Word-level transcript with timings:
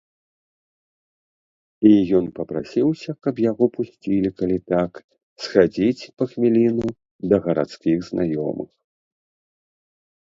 І 1.89 1.89
ён 2.19 2.25
папрасіўся, 2.39 3.09
каб 3.27 3.35
яго 3.51 3.63
пусцілі, 3.75 4.29
калі 4.39 4.57
так, 4.75 4.91
схадзіць 5.43 6.09
па 6.23 6.29
хвіліну 6.33 6.87
да 7.35 7.45
гарадскіх 7.49 7.97
знаёмых. 8.13 8.69